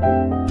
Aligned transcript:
Bye. 0.00 0.43